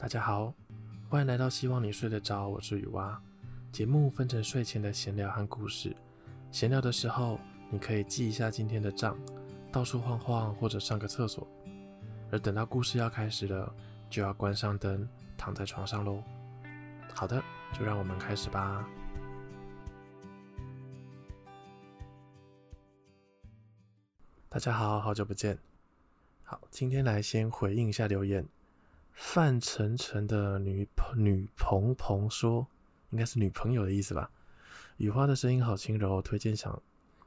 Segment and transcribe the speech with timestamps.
[0.00, 0.54] 大家好，
[1.10, 3.20] 欢迎来到希望你睡得着，我是雨蛙。
[3.72, 5.94] 节目分成睡前的闲聊和故事。
[6.52, 9.18] 闲聊的时候，你可以记一下今天的账，
[9.72, 11.44] 到处晃晃或者上个厕所。
[12.30, 13.74] 而等到故事要开始了，
[14.08, 15.06] 就要关上灯，
[15.36, 16.22] 躺在床上喽。
[17.12, 17.42] 好的，
[17.76, 18.88] 就让我们开始吧。
[24.48, 25.58] 大家好，好久不见。
[26.44, 28.46] 好，今天来先回应一下留言。
[29.20, 32.64] 范丞丞的女朋女朋朋说，
[33.10, 34.30] 应该是女朋友的意思吧。
[34.98, 36.80] 雨花的声音好轻柔，推荐想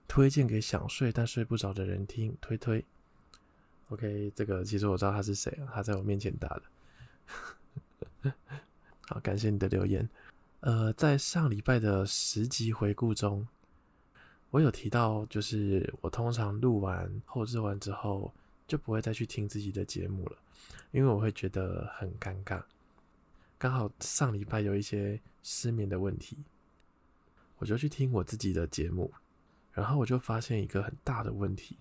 [0.07, 2.83] 推荐给想睡但睡不着的人听，推推。
[3.89, 6.47] OK，这个其实我知道他是谁啊，他在我面前打
[8.23, 8.31] 的。
[9.07, 10.09] 好，感谢你的留言。
[10.61, 13.45] 呃，在上礼拜的十集回顾中，
[14.49, 18.33] 我有提到，就是我通常录完后置完之后，
[18.71, 20.37] 就不会再去听自己的节目了。
[20.91, 22.63] 因为我会觉得很尴尬，
[23.57, 26.37] 刚好上礼拜有一些失眠的问题，
[27.57, 29.11] 我就去听我自己的节目，
[29.73, 31.77] 然后我就发现一个很大的问题，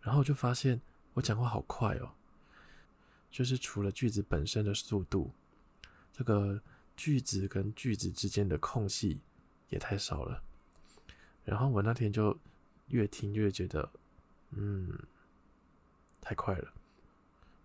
[0.00, 0.80] 然后我就发现
[1.14, 2.12] 我讲话好快哦，
[3.28, 5.32] 就是除了句子本身的速度，
[6.12, 6.60] 这个
[6.96, 9.20] 句子跟句子之间的空隙
[9.68, 10.40] 也太少了，
[11.44, 12.36] 然后我那天就
[12.88, 13.90] 越听越觉得，
[14.50, 14.98] 嗯，
[16.28, 16.74] 太快了。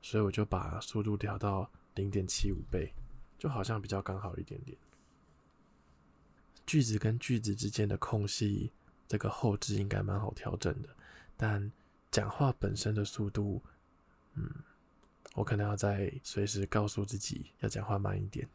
[0.02, 2.94] 所以我就把速度调到零点七五倍，
[3.38, 4.78] 就好像比较刚好一点点。
[6.66, 8.72] 句子跟句子之间的空隙，
[9.06, 10.88] 这个后置应该蛮好调整的。
[11.36, 11.70] 但
[12.10, 13.62] 讲话本身的速度，
[14.36, 14.50] 嗯，
[15.36, 18.48] 我可能要再随时告诉自己要讲话慢一点。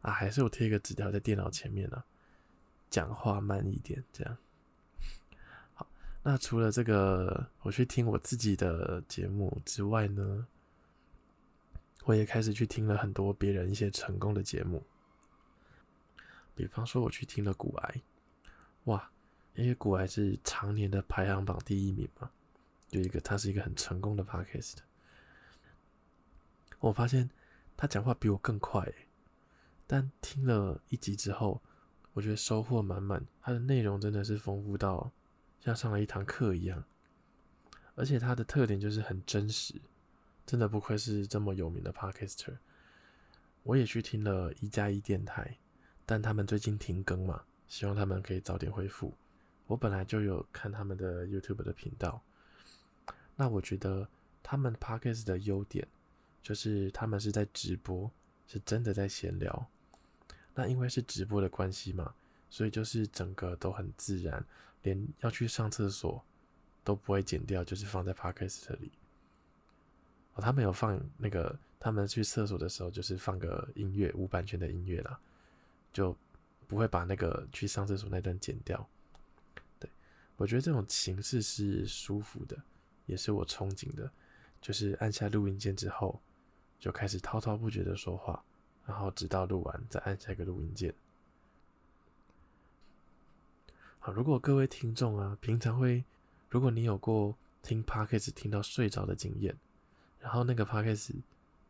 [0.00, 2.02] 啊，还是我贴一个纸条在电脑前面呢，
[2.88, 4.38] 讲话慢一点，这样。
[6.28, 10.44] 那除了这个，我去听我自己的节目之外呢，
[12.02, 14.84] 我也开始去听了很多别人一些成功的节目。
[16.52, 18.02] 比方说，我去听了古癌，
[18.86, 19.08] 哇，
[19.54, 22.28] 因为古癌是常年的排行榜第一名嘛，
[22.90, 24.78] 有一个他是一个很成功的 podcast。
[26.80, 27.30] 我发现
[27.76, 28.92] 他讲话比我更快，
[29.86, 31.62] 但听了一集之后，
[32.14, 35.12] 我觉得收获满满，他的内容真的是丰富到。
[35.66, 36.84] 像上了一堂课一样，
[37.96, 39.74] 而且它的特点就是很真实，
[40.46, 42.56] 真的不愧是这么有名的 Podcaster。
[43.64, 45.58] 我也去听了一加一电台，
[46.04, 49.12] 但他们最近停更嘛，希望他们可以早点恢复。
[49.66, 52.22] 我本来就有看他们的 YouTube 的频道，
[53.34, 54.08] 那我觉得
[54.44, 55.84] 他们 Podcast 的优点
[56.44, 58.08] 就是他们是在直播，
[58.46, 59.66] 是真的在闲聊。
[60.54, 62.14] 那因为是直播的关系嘛，
[62.48, 64.46] 所以就是整个都很自然。
[64.86, 66.24] 连要去上厕所
[66.84, 68.92] 都不会剪掉，就是放在 Podcast 里。
[70.34, 75.18] 哦，他们有放那个，他们去厕所的时候就是放个音乐，无版权的音乐啦，
[75.92, 76.16] 就
[76.68, 78.88] 不会把那个去上厕所那段剪掉。
[79.80, 79.90] 对，
[80.36, 82.56] 我觉得这种形式是舒服的，
[83.06, 84.08] 也是我憧憬的，
[84.60, 86.20] 就是按下录音键之后
[86.78, 88.44] 就开始滔滔不绝的说话，
[88.86, 90.94] 然后直到录完再按下一个录音键。
[94.14, 96.04] 如果各位听众啊，平常会，
[96.48, 99.56] 如果你有过听 Podcast 听到睡着的经验，
[100.20, 101.14] 然后那个 Podcast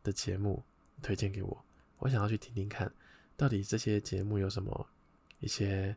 [0.03, 0.63] 的节目
[1.01, 1.65] 推荐给我，
[1.97, 2.91] 我想要去听听看，
[3.35, 4.87] 到底这些节目有什么
[5.39, 5.95] 一些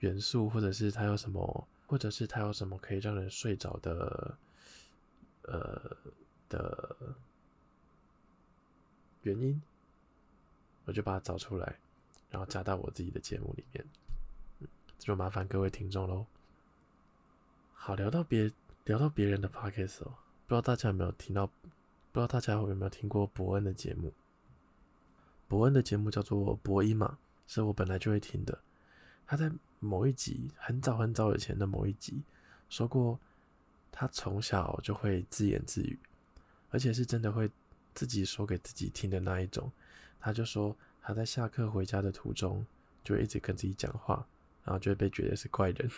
[0.00, 4.36] 元素，或者是它有什么，或者是它有什么可以让人睡着的，
[5.42, 5.96] 呃
[6.48, 6.96] 的
[9.22, 9.62] 原因，
[10.84, 11.78] 我就把它找出来，
[12.30, 13.84] 然后加到我自己的节目里面。
[15.02, 16.24] 就麻烦各位听众喽。
[17.74, 18.52] 好，聊到别
[18.84, 20.14] 聊到别人的 podcast 哦，
[20.46, 21.44] 不知道大家有没有听到？
[21.48, 21.52] 不
[22.12, 24.12] 知道大家有没有听过伯恩的节目？
[25.48, 27.18] 伯恩的节目叫做博音嘛，
[27.48, 28.56] 是我本来就会听的。
[29.26, 32.22] 他在某一集很早很早以前的某一集
[32.68, 33.18] 说过，
[33.90, 35.98] 他从小就会自言自语，
[36.70, 37.50] 而且是真的会
[37.92, 39.68] 自己说给自己听的那一种。
[40.20, 42.64] 他就说他在下课回家的途中
[43.02, 44.24] 就一直跟自己讲话。
[44.64, 45.90] 然后就会被觉得是怪人，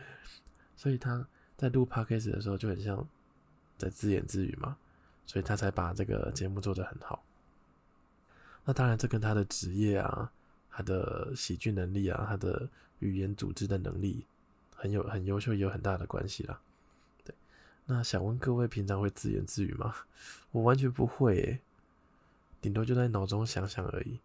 [0.76, 1.26] 所以他
[1.56, 3.06] 在录 podcast 的时候就很像
[3.78, 4.76] 在自言自语嘛，
[5.26, 7.24] 所以他才把这个节目做得很好。
[8.64, 10.32] 那当然，这跟他的职业啊、
[10.70, 12.68] 他的喜剧能力啊、他的
[12.98, 14.26] 语言组织的能力
[14.74, 16.60] 很有很优秀，也有很大的关系啦。
[17.24, 17.34] 对，
[17.86, 19.94] 那想问各位，平常会自言自语吗？
[20.50, 21.60] 我完全不会诶，
[22.60, 24.18] 顶多就在脑中想想而已。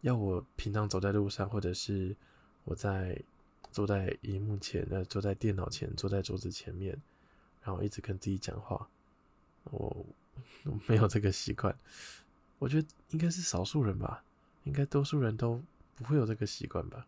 [0.00, 2.16] 要我平常走在路上，或者是
[2.64, 3.22] 我在
[3.70, 7.00] 坐在荧幕前，呃，坐在电脑前，坐在桌子前面，
[7.62, 8.88] 然后一直跟自己讲话。
[9.64, 10.06] 我，
[10.86, 11.74] 没有这个习惯，
[12.58, 14.22] 我觉得应该是少数人吧，
[14.64, 15.62] 应该多数人都
[15.94, 17.06] 不会有这个习惯吧，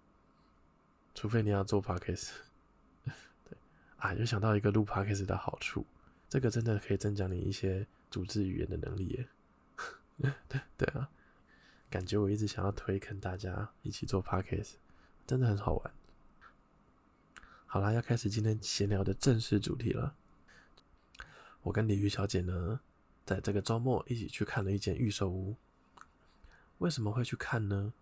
[1.15, 2.31] 除非你要做 podcast。
[3.05, 3.57] 对
[3.99, 5.85] 啊，又想到一个录 podcast 的好处，
[6.29, 9.27] 这个真的可以增强你一些组织语言的能力。
[10.79, 11.11] 对啊，
[11.91, 14.77] 感觉我一直想要推坑大家一起做 podcast，
[15.27, 15.93] 真的很好玩。
[17.67, 20.15] 好啦，要开始今天闲聊的正式主题了。
[21.63, 22.81] 我跟鲤鱼小姐呢，
[23.25, 25.57] 在这个周末一起去看了一间预售屋。
[26.79, 27.93] 为什么会去看呢？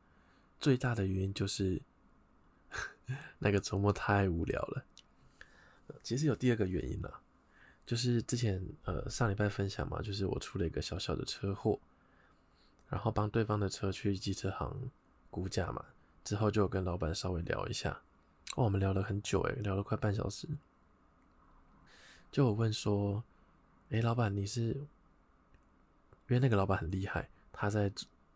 [0.60, 1.80] 最大的原因就是
[3.38, 4.84] 那个周末太无聊了。
[6.02, 7.20] 其实有第二个原因啦，
[7.86, 11.80] 就是之前呃上礼拜分享嘛，就是我出了一个小小的车祸，
[12.88, 14.90] 然后帮对方的车去机车行
[15.30, 15.84] 估价嘛，
[16.24, 18.00] 之后就跟老板稍微聊一下。
[18.56, 20.48] 哦，我们聊了很久诶，聊了快半小时。
[22.32, 23.22] 就我问说。
[23.90, 24.86] 哎，老板，你是因
[26.28, 27.92] 为那个老板很厉害，他在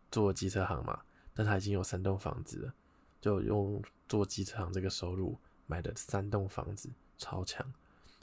[0.09, 1.01] 做机车行嘛，
[1.33, 2.73] 但他已经有三栋房子了，
[3.19, 6.87] 就用做机车行这个收入买的三栋房子，
[7.17, 7.65] 超强。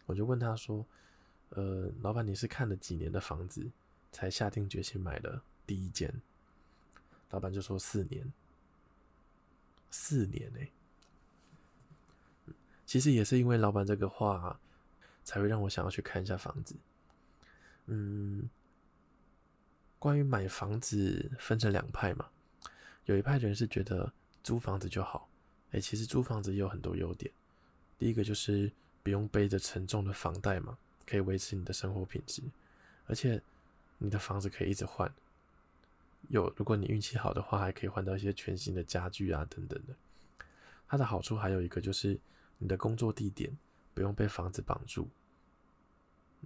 [0.06, 0.86] 我就问他说
[1.50, 3.68] ：“呃，老板，你是看了几年的房子
[4.12, 6.10] 才下定决心买的第一间？”
[7.30, 8.32] 老板就说：“四年，
[9.90, 10.70] 四年哎。”
[12.86, 14.60] 其实也是因为老板这个话，
[15.24, 16.76] 才会让我想要去看一下房子。
[17.86, 18.48] 嗯，
[19.98, 22.28] 关于买房子分成两派嘛，
[23.06, 24.12] 有一派人是觉得
[24.44, 25.28] 租房子就好，
[25.72, 27.32] 哎、其实租房子也有很多优点。
[27.98, 28.70] 第一个就是
[29.02, 32.40] 不用背着沉重的房贷嘛，可以维持你的生活品质，
[33.06, 33.42] 而且
[33.98, 35.12] 你的房子可以一直换，
[36.28, 39.94] 有如果你运气好的话，还可以换到一些全新的家具啊等等的。
[40.88, 42.18] 它的好处还有一个就是
[42.58, 43.56] 你的工作地点
[43.94, 45.08] 不用被房子绑住。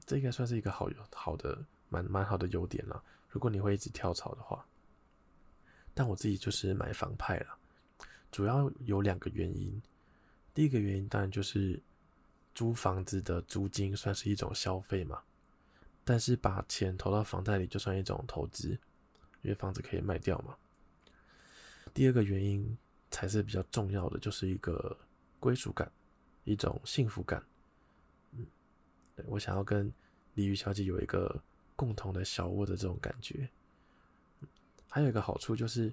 [0.07, 3.03] 这应该算是一个好好的蛮蛮好的优点了。
[3.29, 4.67] 如果你会一直跳槽的话，
[5.93, 7.59] 但我自己就是买房派了，
[8.31, 9.81] 主要有两个原因。
[10.55, 11.81] 第一个原因当然就是
[12.55, 15.23] 租房子的租金算是一种消费嘛，
[16.05, 18.79] 但是把钱投到房贷里就算一种投资，
[19.43, 20.57] 因为房子可以卖掉嘛。
[21.93, 22.77] 第二个原因
[23.11, 24.97] 才是比较重要的，就是一个
[25.39, 25.91] 归属感，
[26.45, 27.43] 一种幸福感。
[28.33, 28.47] 嗯，
[29.17, 29.93] 对我想要跟
[30.35, 31.43] 鲤鱼小姐有一个
[31.75, 33.49] 共同的小窝的这种感觉。
[34.89, 35.93] 还有一个好处就是，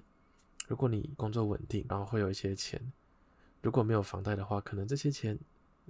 [0.66, 2.80] 如果你工作稳定，然后会有一些钱，
[3.62, 5.38] 如果没有房贷的话，可能这些钱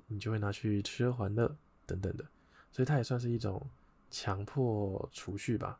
[0.06, 1.56] 你就会拿去吃喝玩乐
[1.86, 2.24] 等等的，
[2.72, 3.66] 所以它也算是一种
[4.10, 5.78] 强迫储蓄吧。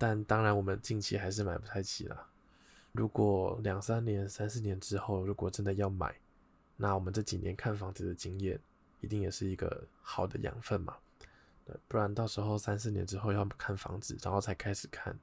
[0.00, 2.26] 但当然，我们近期还是买不太起啦。
[2.92, 6.16] 如果两三年、三四年之后，如果真的要买，
[6.76, 8.58] 那我们这几年看房子的经验。
[9.02, 10.94] 一定也是一个好的养分嘛，
[11.88, 15.18] 不然到时候三四年之后要看房子，然后才开始看，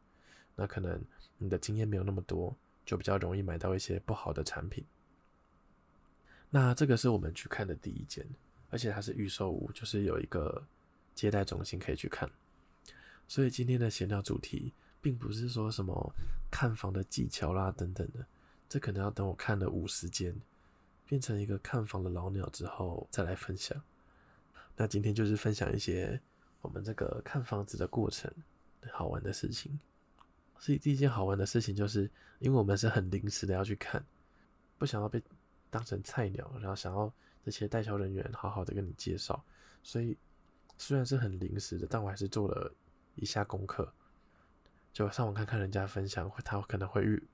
[0.56, 1.00] 那可能
[1.38, 2.58] 你的经验没有那么多，
[2.88, 4.84] 就比较容易买到一些不好的产品。
[6.50, 8.28] 那这个是我们去看的第一间，
[8.72, 10.66] 而且它是预售屋，就是有一个
[11.14, 12.28] 接待中心可以去看。
[13.28, 16.14] 所以今天的闲聊主题，并不是说什么
[16.50, 18.26] 看房的技巧啦等等的，
[18.70, 20.36] 这可能要等我看了五十间。
[21.10, 23.82] 变成一个看房的老鸟之后再来分享。
[24.76, 26.20] 那今天就是分享一些
[26.62, 28.30] 我们这个看房子的过程
[28.92, 29.80] 好玩的事情。
[30.60, 34.06] 所以第一件好玩的事情就是，因为我们是很临时的要去看，
[34.78, 35.24] 不想要被
[35.70, 37.10] 当成菜鸟，然后想要
[37.42, 39.42] 这些代销人员好好的跟你介绍，
[39.82, 40.18] 所以
[40.78, 42.70] 虽然是很临时的，但我还是做了
[43.18, 43.94] 一下功课，
[44.94, 47.28] 就上网看看人家分享，他可能会遇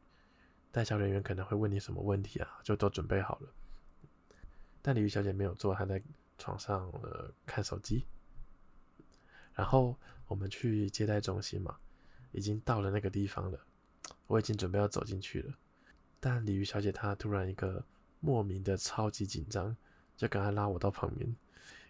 [0.72, 3.50] 代销人员可能会问你什么问题啊，就都准备好了。
[4.82, 6.02] 但鲤鱼小姐没有做，她在
[6.38, 8.06] 床上呃看手机。
[9.54, 9.96] 然后
[10.28, 11.78] 我们去接待中心嘛，
[12.32, 13.60] 已经到了那个地方了，
[14.25, 15.54] 我已经准备要走进去了。
[16.20, 17.86] 但鲤鱼小姐她突然一个
[18.20, 19.78] 莫名的超级紧张，
[20.18, 21.34] 就赶快拉我到旁边，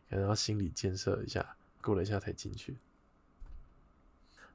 [0.10, 2.78] 可能要心理建设一下，过了一下才进去。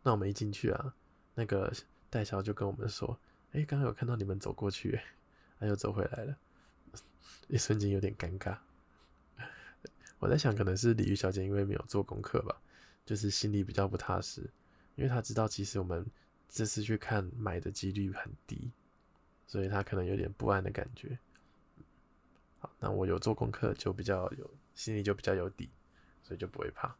[0.03, 0.95] 那我们一进去啊，
[1.35, 1.73] 那个
[2.11, 3.19] 代销就跟我们说
[3.53, 5.01] ：“哎，刚刚有看到你们走过去，
[5.59, 6.37] 哎，又走回来了。”
[7.49, 8.59] 一瞬间有点尴尬，
[10.19, 12.61] 我在想，可能是李玉小姐因为没有做功课吧，
[13.07, 14.43] 就是心里比较不踏实，
[14.97, 16.05] 因为她知道其实我们
[16.47, 18.71] 这次去看买的几率很低，
[19.47, 21.19] 所以她可能有点不安的感觉。
[22.59, 25.71] 好，那我有做功课，就比较有心里就比较有底，
[26.23, 26.95] 所以就不会怕。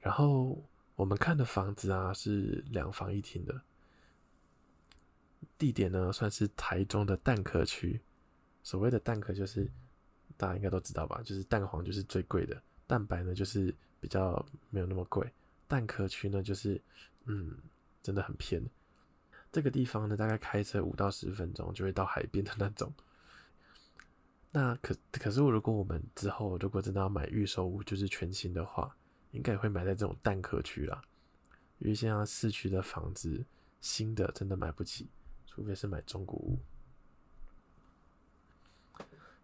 [0.00, 0.60] 然后
[0.94, 3.60] 我们看的房子啊是两房一厅的，
[5.58, 8.00] 地点呢算是台中的蛋壳区。
[8.62, 9.68] 所谓的蛋壳就是
[10.36, 15.28] 大家应该都知道吧，就是蛋黄就是最贵的，蛋白呢就是比较没有那么贵。
[15.66, 16.80] 蛋壳区呢就是
[17.24, 17.56] 嗯，
[18.02, 18.62] 真的很偏。
[19.50, 22.92] 这个地方呢，大概开车五到十分钟就会到海边的那种。
[24.50, 28.94] 那可可是，如果我们之后如果真的要买预售屋，就是全新的话，
[29.32, 31.02] 应该也会买在这种蛋壳区啦。
[31.78, 33.44] 因为现在市区的房子
[33.80, 35.10] 新的真的买不起，
[35.46, 36.58] 除非是买中古屋。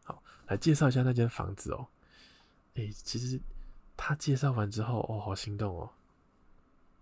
[0.04, 1.88] 好，来介绍一下那间房子哦。
[2.74, 3.40] 诶，其实
[3.96, 5.90] 他介绍完之后，哦，好心动哦。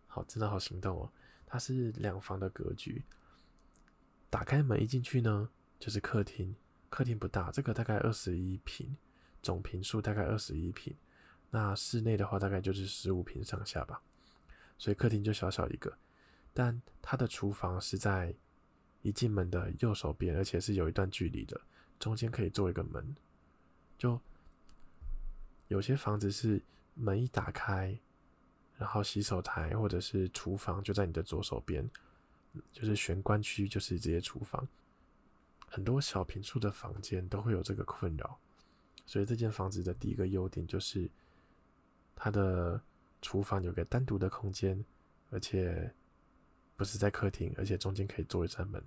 [0.07, 1.13] 好，真的好心动哦。
[1.45, 3.05] 它是两房的格局，
[4.31, 6.57] 打开门一进去呢，就是客厅。
[6.89, 8.97] 客厅不大，这个大概二十一平，
[9.43, 10.97] 总坪数大概二十一平。
[11.57, 14.03] 那室内的话，大概就是十五平上下吧。
[14.77, 15.97] 所以客厅就小小一个，
[16.53, 18.35] 但它的厨房是在
[19.01, 21.59] 一进门的右手边，而且是有一段距离的，
[21.99, 23.17] 中间可以做一个门。
[23.97, 24.21] 就
[25.69, 27.99] 有些房子是门一打开。
[28.79, 31.89] 然后洗手台或者是厨房就在你的左手边，
[32.75, 34.69] 就是玄关区，就是这些厨房。
[35.67, 38.39] 很多小平数的房间都会有这个困扰，
[39.07, 41.09] 所以这间房子的第一个优点就是
[42.17, 42.81] 它的
[43.23, 44.85] 厨房有个单独的空间，
[45.31, 45.95] 而且
[46.75, 48.83] 不是在客厅，而且中间可以做一扇门。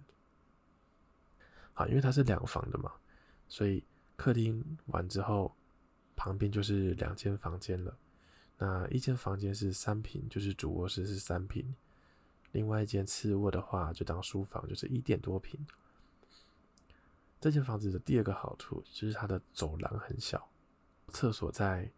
[1.71, 2.91] 好，因为它是两房的嘛，
[3.47, 3.81] 所以
[4.17, 5.55] 客厅完之后，
[6.15, 7.97] 旁边就是两间房间了。
[8.57, 11.73] 那一间房间是三平，就是主卧室是三平，
[12.51, 15.65] 另外一间次卧的话就当书房，就是一点多平。
[17.39, 20.49] 这间房子的第二个好处就是它的走廊很小，
[21.07, 21.89] 厕所在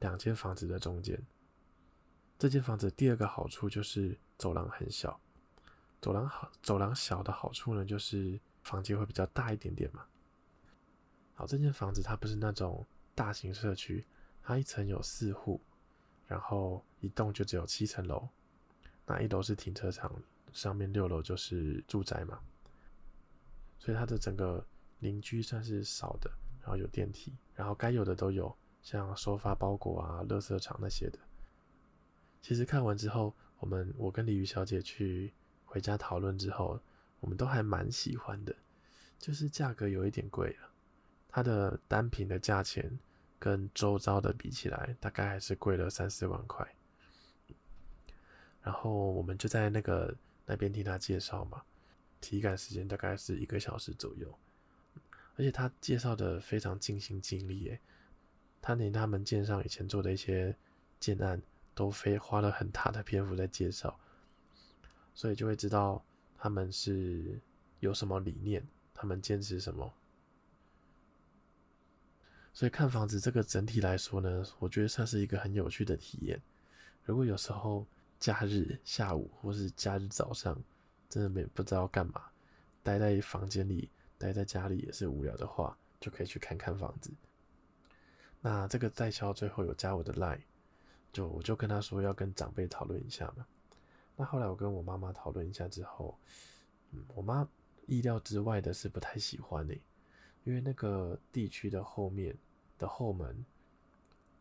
[0.00, 1.20] 两间房子的中间。
[2.38, 5.20] 这间房子第二个好处就是走廊很小，
[6.00, 10.04] 走廊好，走廊小的好处呢就是房间会比较大一点点嘛。
[11.34, 14.04] 好，这间房子它不是那种大型社区，
[14.42, 15.60] 它一层有四户。
[16.26, 18.28] 然后一栋就只有七层楼，
[19.06, 20.14] 那一楼是停车场，
[20.52, 22.38] 上面六楼就是住宅嘛，
[23.78, 24.62] 所以它的整个
[24.98, 31.18] 邻居算是少的，然后有电梯，然后该有的都有，像收发包裹啊、垃圾场那些的。
[32.40, 35.32] 其实看完之后，我们我跟鲤鱼小姐去
[35.64, 36.80] 回家讨论之后，
[37.20, 38.54] 我们都还蛮喜欢的，
[39.18, 40.70] 就是价格有一点贵了，
[41.28, 42.98] 它的单品的价钱。
[43.40, 46.66] 跟周遭的比起来，大概还是贵了三四万块。
[48.60, 50.12] 然后我们就在那个
[50.44, 51.62] 那边听他介绍嘛，
[52.20, 54.36] 体感时间大概是一个小时左右，
[55.36, 57.80] 而且他介绍的非常尽心尽力耶，
[58.68, 60.54] 他连他们建上以前做的一些
[61.00, 61.40] 建案
[61.74, 63.98] 都非花了很大的篇幅在介绍，
[65.14, 66.04] 所以就会知道
[66.36, 67.40] 他们是
[67.80, 69.90] 有什么理念，他们坚持什么。
[72.52, 76.38] 所以看房子这个整体来说呢，我觉得算是一个很有趣的体验。
[77.04, 77.86] 如果有时候
[78.20, 80.62] 假日下午或是假日早上，
[81.08, 82.22] 真的没不知道干嘛，
[82.82, 87.10] 待在房间里，待在家里也是无聊的话，就可以去看看房子。
[88.40, 90.40] 那这个代销最后有加我的 line，
[91.12, 93.46] 就我就跟他说要跟长辈讨论一下嘛。
[94.16, 96.18] 那后来我跟我妈妈讨论一下之后，
[96.92, 97.48] 嗯，我妈
[97.86, 99.80] 意料之外的是不太喜欢诶，
[100.44, 102.36] 因为那个地区的后面。
[102.78, 103.44] 的后门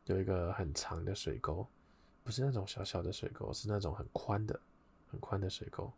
[0.05, 1.65] 有一个很长的水沟，
[2.23, 4.59] 不是那种小小的水沟，是那种很宽的、
[5.07, 5.91] 很宽的水沟，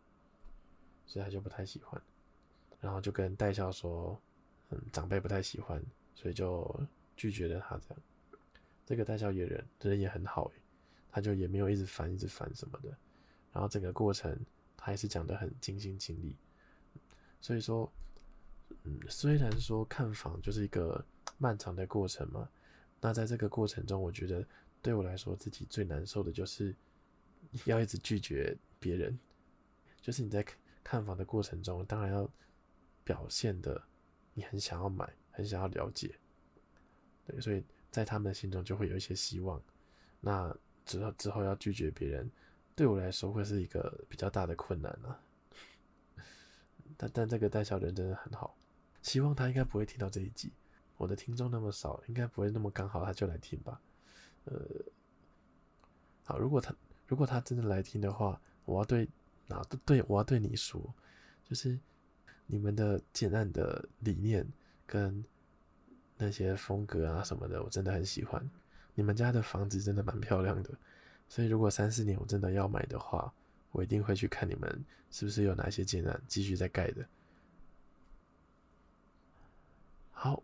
[1.06, 2.02] 所以他就不太喜欢。
[2.80, 4.18] 然后就跟代销说，
[4.70, 5.84] 嗯，长辈不太喜欢，
[6.16, 6.64] 所以就
[7.20, 8.02] 拒绝了他这样。
[8.86, 10.62] 这个代销野人人也很好诶，
[11.12, 12.90] 他就也没有一直烦、一直烦什么的。
[13.52, 14.36] 然后整个过程
[14.76, 16.36] 他也是讲得很尽心尽力。
[17.42, 17.92] 所以说，
[18.84, 21.06] 嗯，虽然说看房就是一个。
[21.42, 22.50] 漫长的过程嘛，
[23.00, 24.46] 那在这个过程中，我觉得
[24.82, 26.76] 对我来说自己最难受的就是
[27.64, 29.18] 要一直拒绝别人。
[30.02, 30.46] 就是你在
[30.84, 32.30] 看房的过程中，当然要
[33.06, 33.82] 表现的
[34.34, 36.14] 你很想要买，很想要了解，
[37.30, 39.62] 对，所以在他们的心中就会有一些希望。
[40.20, 40.56] 那
[40.86, 42.30] 之后之后要拒绝别人，
[42.76, 45.20] 对我来说会是一个比较大的困难啊。
[46.98, 48.58] 但但这个代销人真的很好，
[49.02, 50.52] 希望他应该不会听到这一集。
[50.98, 53.80] 我的听众那么少，应该不会那么刚好他就来听吧？
[54.46, 54.60] 呃，
[56.26, 56.76] 好，如果他
[57.08, 59.08] 如果他真的来听的话，我要对
[59.48, 60.94] 哪都对，我要对你说，
[61.46, 61.80] 就是
[62.48, 64.46] 你们的建案的理念
[64.86, 65.24] 跟
[66.20, 68.48] 那些风格啊什么的，我真的很喜欢。
[68.94, 70.70] 你们家的房子真的蛮漂亮的，
[71.28, 73.34] 所以如果三四年我真的要买的话，
[73.72, 77.04] 我一定会去看你们是不是有哪些建案继续在盖的。
[80.12, 80.44] 好。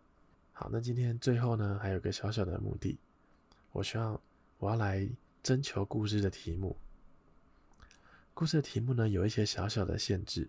[0.58, 2.96] 好，那今天最后呢，还有个小小的目的，
[3.72, 4.18] 我希望
[4.58, 5.06] 我要来
[5.42, 6.74] 征求故事的题目。
[8.32, 10.48] 故事的题目呢，有一些小小的限制，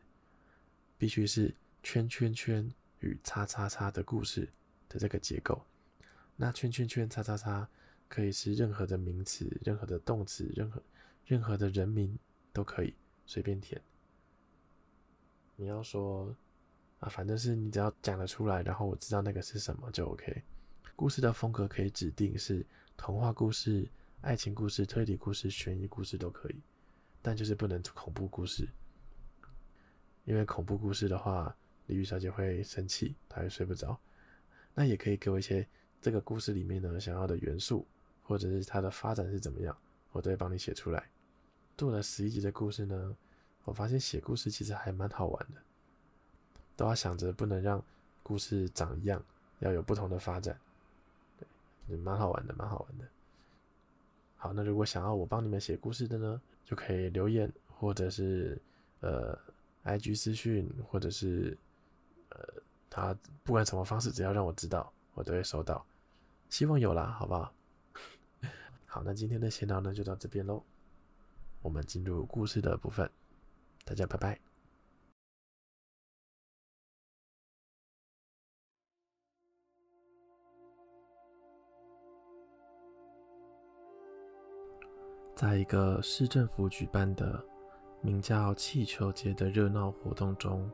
[0.98, 1.54] 必须是
[1.84, 4.48] 圈圈圈与叉叉叉的故事
[4.90, 5.62] 的这个结构。
[6.36, 7.68] 那圈圈圈叉叉叉
[8.08, 10.82] 可以是任何的名词、任何的动词、任何
[11.26, 12.18] 任何的人名
[12.54, 12.94] 都可以
[13.26, 13.82] 随便填。
[15.56, 16.36] 你要说
[17.00, 20.44] 啊，反正是你只要讲得出来，然后我知道那个是什么就 OK。
[20.96, 22.66] 故事的风格可以指定是
[22.96, 23.88] 童话故事、
[24.22, 26.62] 爱情故事、推理故事、悬疑故事都可以。
[27.22, 28.70] 但就是不能恐怖故事，
[30.24, 31.54] 因为恐怖故事的话，
[31.88, 34.00] 鲤鱼小姐会生气，她会睡不着。
[34.80, 35.66] 那也可以给我一些
[36.00, 37.84] 这个故事里面呢想要的元素，
[38.22, 39.76] 或者是它的发展是怎么样，
[40.12, 41.10] 我都会帮你写出来。
[41.76, 43.18] 做了十一集的故事呢，
[43.64, 45.60] 我发现写故事其实还蛮好玩的，
[46.76, 47.84] 都要想着不能让
[48.22, 49.20] 故事长一样，
[49.62, 50.56] 要有不同的发展，
[51.88, 53.06] 对，蛮好玩的，蛮好玩的。
[54.36, 56.40] 好，那如果想要我帮你们写故事的呢？
[56.64, 58.62] 就可以留言，或者是
[59.00, 59.40] 呃
[59.86, 61.58] ，IG 私讯，或者是
[62.30, 62.40] 呃，
[62.90, 65.86] 他不管什么方式，只要让我知道，我都会收到。
[66.50, 67.54] 希望有啦，好不好？
[68.86, 70.64] 好，那今天的闲聊呢，就到这边喽。
[71.62, 73.10] 我们进入故事的部分，
[73.84, 74.40] 大家拜拜。
[85.36, 87.46] 在一个市政府举办的
[88.02, 90.68] 名叫“气球节”的热闹活动中，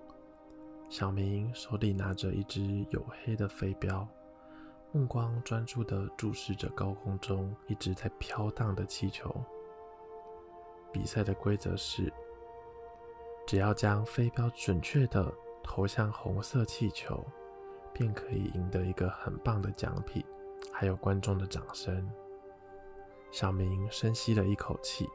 [0.94, 4.08] 小明手里拿着一只黝黑的飞镖，
[4.92, 9.36] 目光专注地注视着高空中一直在飘荡的气球。
[10.92, 12.14] 比赛的规则是：
[13.48, 15.34] 只要将飞镖准确地
[15.64, 17.26] 投向红色气球，
[17.92, 20.24] 便可以赢得一个很棒的奖品，
[20.72, 22.08] 还有观众的掌声。
[23.32, 25.10] 小明深吸了一口气，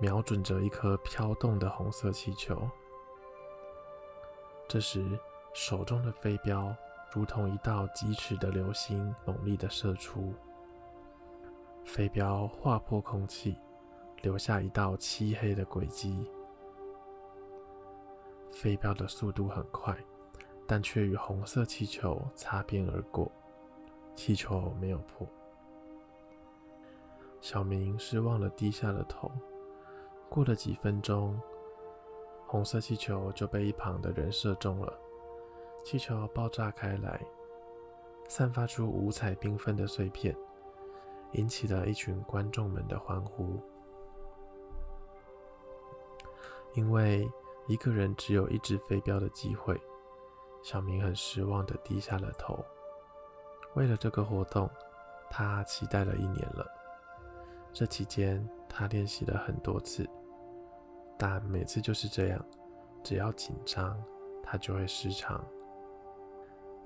[0.00, 2.68] 瞄准着一颗飘动的红色气球。
[4.68, 5.18] 这时，
[5.54, 6.76] 手中的飞镖
[7.10, 10.34] 如同一道疾驰的流星，猛力地射出。
[11.86, 13.56] 飞镖划破空气，
[14.20, 16.30] 留下一道漆黑的轨迹。
[18.52, 19.96] 飞镖的速度很快，
[20.66, 23.32] 但却与红色气球擦边而过，
[24.14, 25.26] 气球没有破。
[27.40, 29.32] 小明失望地低下了头。
[30.28, 31.40] 过了几分钟，
[32.50, 34.98] 红色气球就被一旁的人射中了，
[35.84, 37.20] 气球爆炸开来，
[38.26, 40.34] 散发出五彩缤纷的碎片，
[41.32, 43.60] 引起了一群观众们的欢呼。
[46.72, 47.30] 因为
[47.66, 49.78] 一个人只有一只飞镖的机会，
[50.62, 52.64] 小明很失望的低下了头。
[53.74, 54.70] 为了这个活动，
[55.28, 56.66] 他期待了一年了。
[57.74, 60.08] 这期间，他练习了很多次，
[61.18, 62.44] 但每次就是这样，
[63.02, 64.00] 只要紧张，
[64.42, 65.44] 他就会失常。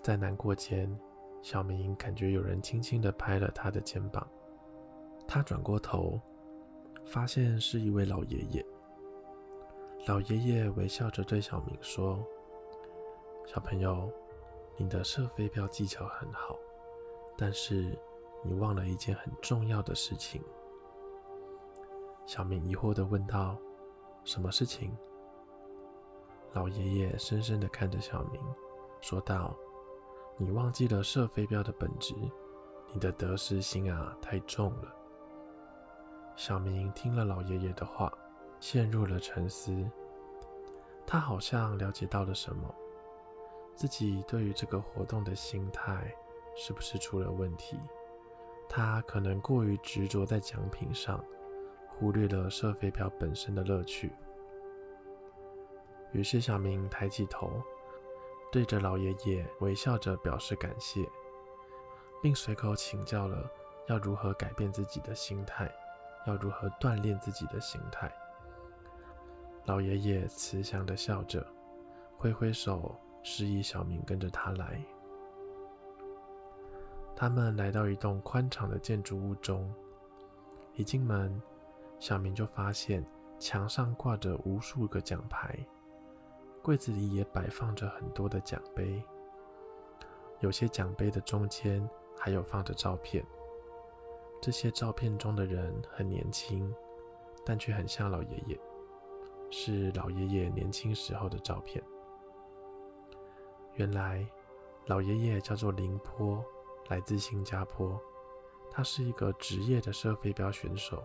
[0.02, 0.90] 在难过间，
[1.42, 4.26] 小明感觉有人轻轻地拍了他的肩膀。
[5.28, 6.20] 他转过头，
[7.04, 8.66] 发现是一位老爷爷。
[10.06, 12.18] 老爷爷微笑着对小明说
[13.46, 14.10] ：“小朋友，
[14.76, 16.58] 你的射飞镖技巧很好，
[17.36, 17.96] 但是
[18.42, 20.42] 你忘了一件很重要的事情。”
[22.26, 23.56] 小明疑惑地问道
[24.24, 24.96] ：“什么事情？”
[26.52, 28.40] 老爷爷深深的看着小明，
[29.00, 29.56] 说道
[30.36, 32.14] ：“你忘记了射飞镖的本质，
[32.92, 34.94] 你的得失心啊太重了。”
[36.36, 38.12] 小明听了老爷爷的话，
[38.60, 39.88] 陷入了沉思。
[41.06, 42.74] 他好像了解到了什么，
[43.74, 46.14] 自己对于这个活动的心态
[46.54, 47.78] 是不是出了问题？
[48.68, 51.22] 他可能过于执着在奖品上。
[52.02, 54.10] 忽略了射飞镖本身的乐趣。
[56.10, 57.62] 于是小明抬起头，
[58.50, 61.08] 对着老爷爷微笑着表示感谢，
[62.20, 63.48] 并随口请教了
[63.86, 65.72] 要如何改变自己的心态，
[66.26, 68.12] 要如何锻炼自己的心态。
[69.66, 71.46] 老爷爷慈祥地笑着，
[72.18, 74.84] 挥挥手示意小明跟着他来。
[77.14, 79.72] 他们来到一栋宽敞的建筑物中，
[80.74, 81.40] 一进门。
[82.02, 83.06] 小明就发现
[83.38, 85.56] 墙上挂着无数个奖牌，
[86.60, 89.00] 柜子里也摆放着很多的奖杯，
[90.40, 91.88] 有些奖杯的中间
[92.18, 93.24] 还有放着照片。
[94.40, 96.74] 这些照片中的人很年轻，
[97.46, 98.60] 但却很像老爷爷，
[99.48, 101.80] 是老爷爷年轻时候的照片。
[103.74, 104.26] 原来，
[104.86, 106.44] 老爷爷叫做林波，
[106.88, 107.96] 来自新加坡，
[108.72, 111.00] 他是一个职业的射飞镖选手。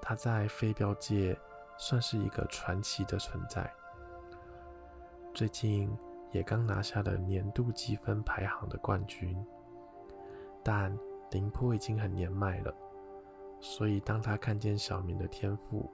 [0.00, 1.38] 他在飞镖界
[1.78, 3.70] 算是一个传奇的存在。
[5.34, 5.94] 最近
[6.32, 9.36] 也刚拿下了年度积分排行的冠军，
[10.62, 10.96] 但
[11.30, 12.74] 林波已经很年迈了，
[13.60, 15.90] 所以当他看见小明的天赋，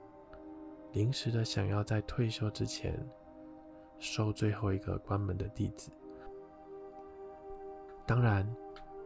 [0.91, 2.97] 临时的想要在退休之前
[3.99, 5.91] 收最后一个关门的弟子。
[8.05, 8.47] 当然，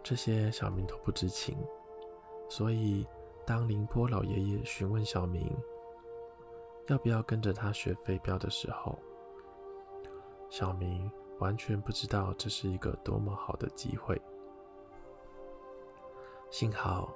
[0.03, 1.57] 这些小明都不知情，
[2.49, 3.07] 所以
[3.47, 5.49] 当凌波老爷爷询问小明
[6.87, 8.99] 要不要跟着他学飞镖的时候，
[10.49, 14.21] 小明完全不知道这是一个多么好的机会。
[16.51, 17.15] 幸好，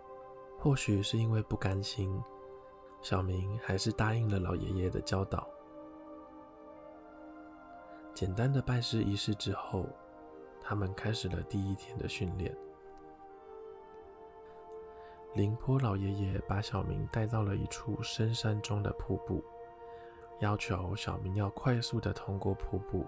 [0.58, 2.18] 或许是因为不甘心，
[3.02, 5.46] 小明还是答应了老爷爷的教导。
[8.14, 9.86] 简单的拜师仪式之后，
[10.62, 12.58] 他们开始了第一天的训练。
[15.34, 19.44] 凌波老爷爷把小明带到了一处深山中的瀑布，
[20.40, 23.06] 要求小明要快速的通过瀑布。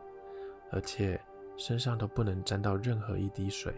[0.71, 1.21] 而且
[1.55, 3.71] 身上都不能沾到任何一滴水。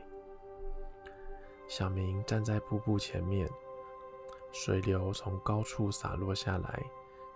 [1.68, 3.50] 小明站在瀑布前面，
[4.54, 6.82] 水流从高处洒落下来，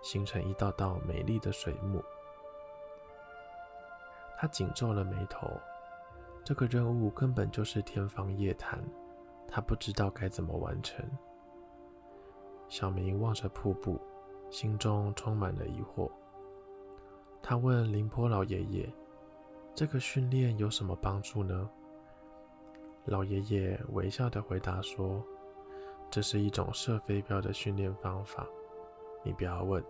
[0.00, 2.02] 形成一道道美丽的水幕。
[4.38, 5.46] 他紧皱了眉头，
[6.42, 8.82] 这个任务根本就是天方夜谭，
[9.50, 11.04] 他不知道该怎么完成。
[12.68, 14.00] 小明望着瀑布，
[14.48, 16.10] 心中充满了疑惑。
[17.42, 18.88] 他问凌波老爷爷。
[19.72, 21.70] 这个训练有什么帮助呢？
[23.04, 25.24] 老爷爷微笑地回答说
[26.10, 28.46] ：“这是一种射飞镖的训练方法，
[29.24, 29.82] 你不要问，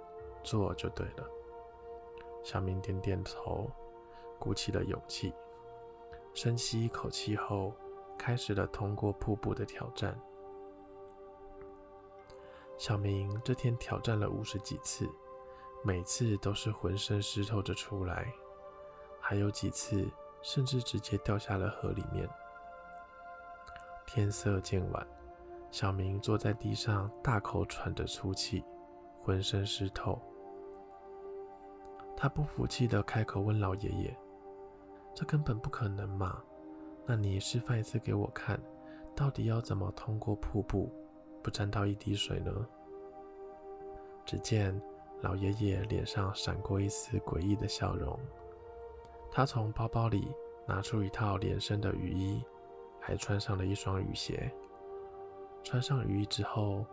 [0.45, 1.27] 做就对了。”
[2.45, 3.71] 小明点点头，
[4.39, 5.33] 鼓起了勇气，
[6.35, 7.73] 深吸一口气后，
[8.21, 10.15] 开始了通过瀑布的挑战。
[12.77, 15.09] 小明这天挑战了五十几次，
[15.83, 18.31] 每次都是浑身湿透着出来。
[19.19, 20.07] 还有几次，
[20.43, 22.29] 甚至直接掉下了河里面。
[24.07, 25.07] 天色渐晚，
[25.71, 28.63] 小明坐在地上，大口喘着粗气，
[29.19, 30.21] 浑身湿透。
[32.15, 34.15] 他不服气的开口问老爷爷
[35.17, 36.43] ：“这根本不可能嘛？
[37.07, 38.61] 那你示范一次给我看，
[39.17, 40.93] 到底要怎么通过瀑布，
[41.43, 42.67] 不沾到一滴水呢？”
[44.25, 44.81] 只见
[45.23, 48.19] 老爷爷脸上闪过一丝诡异的笑容。
[49.33, 50.29] 他从包包里
[50.67, 52.43] 拿出一套连身的雨衣，
[53.01, 54.53] 还穿上了一双雨鞋。
[55.63, 56.87] 穿上雨衣之后，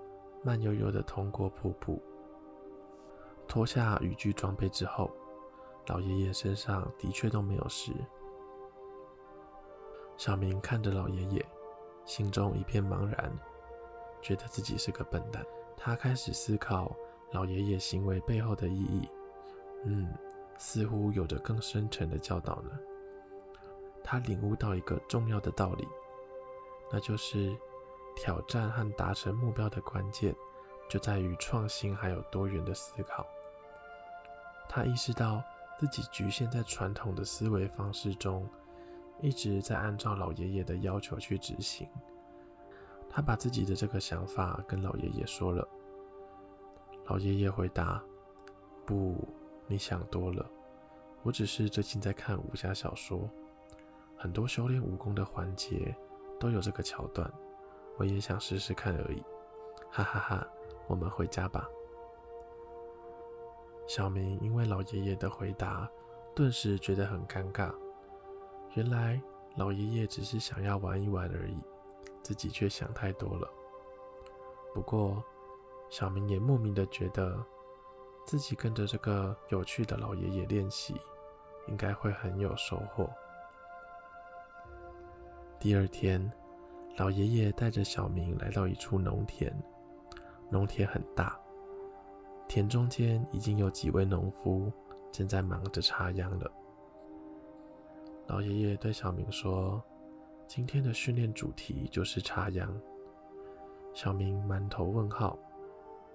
[0.44, 2.02] 慢悠悠地通过瀑布。
[3.48, 5.10] 脱下雨具装备之后，
[5.88, 7.92] 老爷爷身上的确都没有湿。
[10.18, 11.46] 小明看着老爷爷，
[12.06, 13.32] 心中一片茫然，
[14.22, 15.46] 觉得自己是个笨蛋。
[15.78, 16.96] 他开始思考
[17.32, 19.08] 老爷爷行为背后的意义。
[19.86, 20.14] 嗯。
[20.60, 22.72] 似乎有着更深沉的教导呢。
[24.04, 25.88] 他领悟到一个重要的道理，
[26.92, 27.56] 那就是
[28.16, 30.36] 挑战和达成目标的关键
[30.90, 33.24] 就在于创新还有多元的思考。
[34.68, 35.44] 他意识到
[35.78, 38.50] 自己局限在传统的思维方式中，
[39.20, 41.88] 一直在按照老爷爷的要求去执行。
[43.10, 45.68] 他把自己的这个想法跟老爷爷说了。
[47.06, 48.04] 老爷爷回答
[48.86, 49.16] ：“不。”
[49.70, 50.50] 你想多了，
[51.24, 53.30] 我只是最近在看武侠小说，
[54.16, 55.94] 很多修炼武功的环节
[56.40, 57.30] 都有这个桥段，
[57.98, 59.22] 我也想试试看而已。
[59.92, 60.48] 哈哈哈，
[60.88, 61.68] 我们回家吧。
[63.90, 65.92] 小明因为老爷爷的回答，
[66.34, 67.70] 顿时觉得很尴尬。
[68.76, 69.22] 原来
[69.56, 71.58] 老爷爷只是想要玩一玩而已，
[72.22, 73.50] 自己却想太多了。
[74.74, 75.24] 不过，
[75.90, 77.44] 小明也莫名的觉得。
[78.26, 80.94] 自己跟着这个有趣的老爷爷练习，
[81.70, 83.10] 应该会很有收获。
[85.58, 86.30] 第二天，
[86.98, 89.58] 老爷爷带着小明来到一处农田，
[90.50, 91.40] 农田很大，
[92.50, 94.70] 田中间已经有几位农夫
[95.10, 96.52] 正在忙着插秧了。
[98.28, 99.82] 老爷爷对小明说
[100.48, 102.82] ：“今天的训练主题就是插秧。”
[103.94, 105.40] 小明满头问号，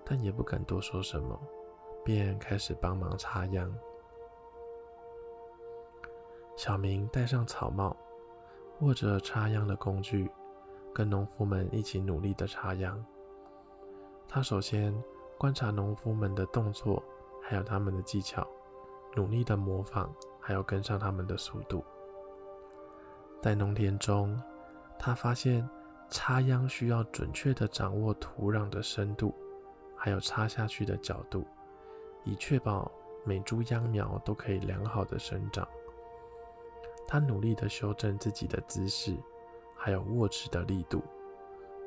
[0.04, 1.40] 但也不敢多说什么。
[2.04, 3.72] 便开始帮忙插秧。
[6.56, 7.96] 小明戴上草帽，
[8.80, 10.28] 握着插秧的工具，
[10.92, 13.02] 跟农夫们一起努力的插秧。
[14.28, 14.92] 他首先
[15.38, 17.00] 观察农夫们的动作，
[17.40, 18.44] 还有他们的技巧，
[19.14, 21.84] 努力的模仿，还要跟上他们的速度。
[23.42, 24.40] 在农田中，
[24.96, 25.68] 他发现
[26.08, 29.34] 插秧需要准确的掌握土壤的深度，
[29.96, 31.44] 还有插下去的角度。
[32.24, 32.88] 以确保
[33.24, 35.66] 每株秧苗都可以良好的生长。
[37.04, 39.12] 他努力的修正自己的姿势，
[39.76, 41.02] 还有握持的力度，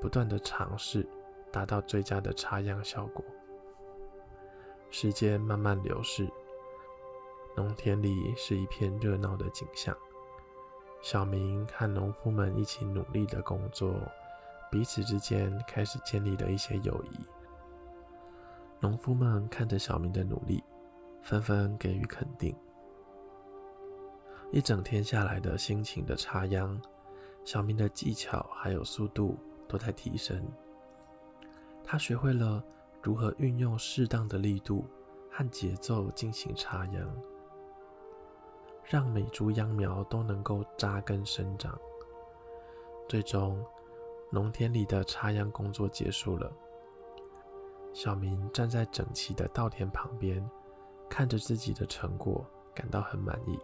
[0.02, 1.08] 不断的尝试，
[1.54, 3.24] 达到最佳的插秧效果。
[4.89, 6.30] 时间慢慢流逝，
[7.56, 9.96] 农田里是一片热闹的景象。
[11.06, 13.94] 小明和农夫们一起努力的工作，
[14.72, 17.20] 彼此之间开始建立了一些友谊。
[18.80, 20.63] 农夫们看着小明的努力，
[21.22, 22.56] 纷纷给予肯定。
[24.52, 26.82] 一整天下来的心勤的插秧，
[27.44, 29.38] 小明的技巧还有速度
[29.68, 30.44] 都在提升。
[31.84, 32.63] 他学会了
[33.04, 34.84] 如何运用适当的力度
[35.30, 37.08] 和节奏进行插秧，
[38.88, 41.78] 让每株秧苗都能够扎根生长。
[43.10, 43.63] 最终，
[44.32, 46.52] 农田里的插秧工作结束了。
[47.93, 50.48] 小明站在整齐的稻田旁边，
[51.10, 53.60] 看着自己的成果，感到很满意。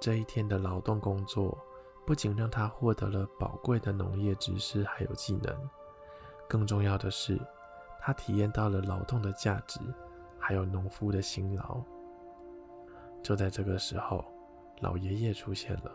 [0.00, 1.58] 这一天的劳动工作，
[2.06, 5.54] 不仅让他获得了宝贵的农业知识还有技能，
[6.48, 7.40] 更重要的是，
[8.00, 9.80] 他体验到了劳动的价值，
[10.38, 11.82] 还有农夫的辛劳。
[13.24, 14.22] 就在这个时候，
[14.80, 15.90] 老爷爷出现了。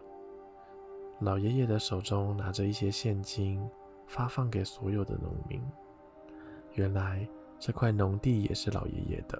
[1.19, 3.63] 老爷爷的手中拿着一些现金，
[4.07, 5.61] 发放给所有的农民。
[6.73, 7.27] 原来
[7.59, 9.39] 这块农地也是老爷爷的，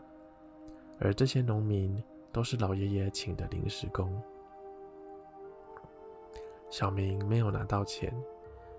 [1.00, 4.22] 而这些农民都是老爷爷请的临时工。
[6.70, 8.14] 小明没有拿到钱，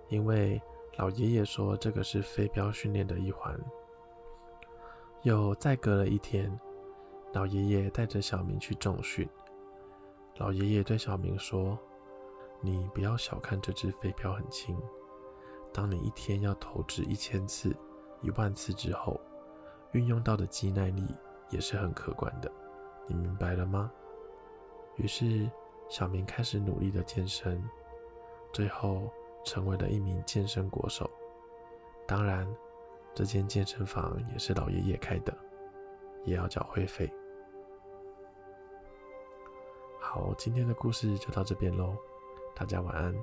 [0.09, 0.63] 因为
[0.99, 3.59] 老爷爷说这个是飞镖训练的一环。
[5.23, 6.49] 又再隔了一天，
[7.33, 9.29] 老爷爷带着小明去重训。
[10.37, 11.79] 老爷爷对小明说
[12.61, 14.81] ：“你不要小看这只飞镖，很轻。
[15.73, 17.77] 当你一天要投掷一千次。”
[18.23, 19.19] 一万次之后，
[19.93, 21.07] 运用到的肌耐力
[21.49, 22.53] 也是很可观的，
[23.07, 23.91] 你明白了吗？
[24.97, 25.51] 于是，
[25.89, 27.67] 小明开始努力的健身，
[28.53, 29.11] 最后
[29.43, 31.11] 成为了一名健身国手。
[32.07, 32.47] 当然，
[33.15, 35.35] 这间健身房也是老爷爷开的，
[36.27, 37.11] 也要缴会费。
[40.13, 41.95] 好，今天的故事就到这边喽，
[42.53, 43.15] 大家晚安。